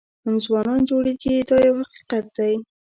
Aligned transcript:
هم 0.23 0.35
ځوانان 0.45 0.81
جوړېږي 0.89 1.33
دا 1.49 1.57
یو 1.67 1.75
حقیقت 1.89 2.25
دی. 2.37 2.53